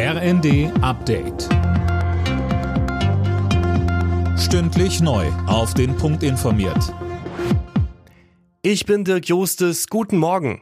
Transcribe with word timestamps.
RND 0.00 0.70
Update. 0.80 1.48
Stündlich 4.38 5.00
neu. 5.00 5.26
Auf 5.48 5.74
den 5.74 5.96
Punkt 5.96 6.22
informiert. 6.22 6.94
Ich 8.62 8.86
bin 8.86 9.02
Dirk 9.02 9.26
Jostes. 9.26 9.88
Guten 9.88 10.18
Morgen. 10.18 10.60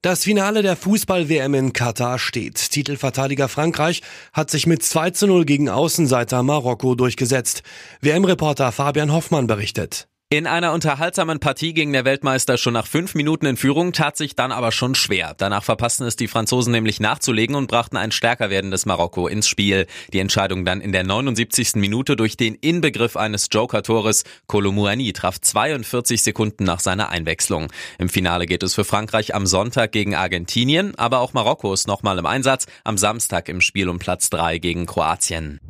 Das 0.00 0.24
Finale 0.24 0.62
der 0.62 0.76
Fußball-WM 0.76 1.52
in 1.52 1.74
Katar 1.74 2.18
steht. 2.18 2.70
Titelverteidiger 2.70 3.50
Frankreich 3.50 4.00
hat 4.32 4.50
sich 4.50 4.66
mit 4.66 4.82
2 4.82 5.10
zu 5.10 5.26
0 5.26 5.44
gegen 5.44 5.68
Außenseiter 5.68 6.42
Marokko 6.42 6.94
durchgesetzt. 6.94 7.64
WM-Reporter 8.00 8.72
Fabian 8.72 9.12
Hoffmann 9.12 9.46
berichtet. 9.46 10.08
In 10.28 10.48
einer 10.48 10.72
unterhaltsamen 10.72 11.38
Partie 11.38 11.72
ging 11.72 11.92
der 11.92 12.04
Weltmeister 12.04 12.58
schon 12.58 12.72
nach 12.72 12.88
fünf 12.88 13.14
Minuten 13.14 13.46
in 13.46 13.56
Führung, 13.56 13.92
tat 13.92 14.16
sich 14.16 14.34
dann 14.34 14.50
aber 14.50 14.72
schon 14.72 14.96
schwer. 14.96 15.36
Danach 15.38 15.62
verpassten 15.62 16.04
es 16.04 16.16
die 16.16 16.26
Franzosen 16.26 16.72
nämlich 16.72 16.98
nachzulegen 16.98 17.54
und 17.54 17.68
brachten 17.68 17.96
ein 17.96 18.10
stärker 18.10 18.50
werdendes 18.50 18.86
Marokko 18.86 19.28
ins 19.28 19.46
Spiel. 19.46 19.86
Die 20.12 20.18
Entscheidung 20.18 20.64
dann 20.64 20.80
in 20.80 20.90
der 20.90 21.04
79. 21.04 21.76
Minute 21.76 22.16
durch 22.16 22.36
den 22.36 22.56
Inbegriff 22.56 23.16
eines 23.16 23.46
Joker-Tores. 23.52 24.24
Kolomouani 24.48 25.12
traf 25.12 25.40
42 25.40 26.20
Sekunden 26.24 26.64
nach 26.64 26.80
seiner 26.80 27.10
Einwechslung. 27.10 27.68
Im 28.00 28.08
Finale 28.08 28.46
geht 28.46 28.64
es 28.64 28.74
für 28.74 28.84
Frankreich 28.84 29.32
am 29.32 29.46
Sonntag 29.46 29.92
gegen 29.92 30.16
Argentinien, 30.16 30.96
aber 30.96 31.20
auch 31.20 31.34
Marokko 31.34 31.72
ist 31.72 31.86
nochmal 31.86 32.18
im 32.18 32.26
Einsatz, 32.26 32.66
am 32.82 32.98
Samstag 32.98 33.48
im 33.48 33.60
Spiel 33.60 33.88
um 33.88 34.00
Platz 34.00 34.28
drei 34.28 34.58
gegen 34.58 34.86
Kroatien. 34.86 35.60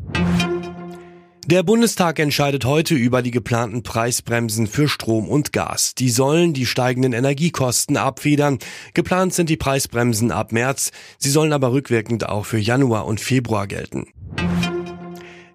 Der 1.49 1.63
Bundestag 1.63 2.19
entscheidet 2.19 2.65
heute 2.65 2.97
über 2.97 3.23
die 3.23 3.31
geplanten 3.31 3.85
Preisbremsen 3.85 4.67
für 4.67 4.89
Strom 4.89 5.29
und 5.29 5.53
Gas. 5.53 5.95
Die 5.95 6.11
sollen 6.11 6.55
die 6.55 6.67
steigenden 6.67 7.13
Energiekosten 7.13 7.97
abfedern. 7.97 8.59
Geplant 8.95 9.33
sind 9.33 9.49
die 9.49 9.57
Preisbremsen 9.57 10.33
ab 10.33 10.51
März. 10.51 10.91
Sie 11.19 11.31
sollen 11.31 11.53
aber 11.53 11.71
rückwirkend 11.71 12.29
auch 12.29 12.47
für 12.47 12.59
Januar 12.59 13.07
und 13.07 13.21
Februar 13.21 13.69
gelten. 13.69 14.09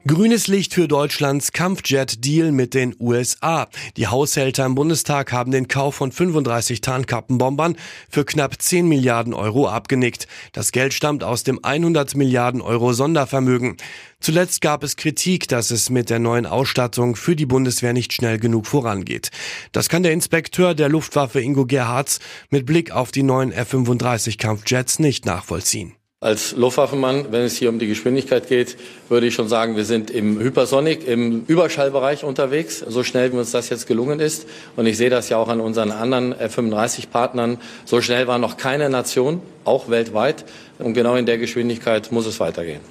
Grünes 0.07 0.47
Licht 0.47 0.73
für 0.73 0.87
Deutschlands 0.87 1.51
Kampfjet-Deal 1.51 2.51
mit 2.51 2.73
den 2.73 2.95
USA. 2.99 3.67
Die 3.97 4.07
Haushälter 4.07 4.65
im 4.65 4.73
Bundestag 4.73 5.31
haben 5.31 5.51
den 5.51 5.67
Kauf 5.67 5.93
von 5.93 6.11
35 6.11 6.81
Tarnkappenbombern 6.81 7.77
für 8.09 8.25
knapp 8.25 8.59
10 8.59 8.87
Milliarden 8.87 9.35
Euro 9.35 9.69
abgenickt. 9.69 10.27
Das 10.53 10.71
Geld 10.71 10.95
stammt 10.95 11.23
aus 11.23 11.43
dem 11.43 11.63
100 11.63 12.15
Milliarden 12.15 12.61
Euro 12.61 12.93
Sondervermögen. 12.93 13.77
Zuletzt 14.19 14.61
gab 14.61 14.83
es 14.83 14.95
Kritik, 14.95 15.47
dass 15.47 15.69
es 15.69 15.91
mit 15.91 16.09
der 16.09 16.17
neuen 16.19 16.47
Ausstattung 16.47 17.15
für 17.15 17.35
die 17.35 17.45
Bundeswehr 17.45 17.93
nicht 17.93 18.11
schnell 18.11 18.39
genug 18.39 18.65
vorangeht. 18.65 19.29
Das 19.71 19.87
kann 19.87 20.01
der 20.01 20.13
Inspekteur 20.13 20.73
der 20.73 20.89
Luftwaffe 20.89 21.41
Ingo 21.41 21.67
Gerhards 21.67 22.19
mit 22.49 22.65
Blick 22.65 22.89
auf 22.89 23.11
die 23.11 23.23
neuen 23.23 23.51
F-35 23.51 24.39
Kampfjets 24.39 24.97
nicht 24.97 25.27
nachvollziehen. 25.27 25.93
Als 26.23 26.55
Luftwaffenmann, 26.55 27.31
wenn 27.31 27.41
es 27.41 27.57
hier 27.57 27.69
um 27.69 27.79
die 27.79 27.87
Geschwindigkeit 27.87 28.47
geht, 28.47 28.77
würde 29.09 29.25
ich 29.25 29.33
schon 29.33 29.47
sagen, 29.47 29.75
wir 29.75 29.85
sind 29.85 30.11
im 30.11 30.37
Hypersonic, 30.37 31.07
im 31.07 31.45
Überschallbereich 31.47 32.23
unterwegs, 32.23 32.77
so 32.77 33.03
schnell 33.03 33.33
wie 33.33 33.37
uns 33.37 33.49
das 33.49 33.69
jetzt 33.69 33.87
gelungen 33.87 34.19
ist. 34.19 34.47
Und 34.75 34.85
ich 34.85 34.97
sehe 34.97 35.09
das 35.09 35.29
ja 35.29 35.37
auch 35.37 35.47
an 35.47 35.59
unseren 35.59 35.89
anderen 35.91 36.37
F-35-Partnern. 36.37 37.57
So 37.85 38.01
schnell 38.01 38.27
war 38.27 38.37
noch 38.37 38.57
keine 38.57 38.87
Nation, 38.87 39.41
auch 39.65 39.89
weltweit. 39.89 40.45
Und 40.77 40.93
genau 40.93 41.15
in 41.15 41.25
der 41.25 41.39
Geschwindigkeit 41.39 42.11
muss 42.11 42.27
es 42.27 42.39
weitergehen. 42.39 42.81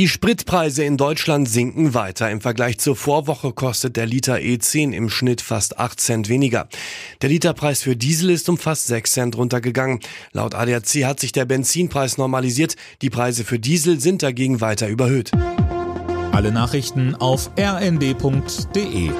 Die 0.00 0.08
Spritpreise 0.08 0.82
in 0.82 0.96
Deutschland 0.96 1.46
sinken 1.46 1.92
weiter. 1.92 2.30
Im 2.30 2.40
Vergleich 2.40 2.78
zur 2.78 2.96
Vorwoche 2.96 3.52
kostet 3.52 3.96
der 3.96 4.06
Liter 4.06 4.36
E10 4.36 4.92
im 4.92 5.10
Schnitt 5.10 5.42
fast 5.42 5.78
8 5.78 6.00
Cent 6.00 6.28
weniger. 6.30 6.70
Der 7.20 7.28
Literpreis 7.28 7.82
für 7.82 7.96
Diesel 7.96 8.30
ist 8.30 8.48
um 8.48 8.56
fast 8.56 8.86
6 8.86 9.12
Cent 9.12 9.36
runtergegangen. 9.36 10.00
Laut 10.32 10.54
ADAC 10.54 11.04
hat 11.04 11.20
sich 11.20 11.32
der 11.32 11.44
Benzinpreis 11.44 12.16
normalisiert. 12.16 12.76
Die 13.02 13.10
Preise 13.10 13.44
für 13.44 13.58
Diesel 13.58 14.00
sind 14.00 14.22
dagegen 14.22 14.62
weiter 14.62 14.88
überhöht. 14.88 15.32
Alle 16.32 16.50
Nachrichten 16.50 17.14
auf 17.14 17.50
rnd.de 17.58 19.10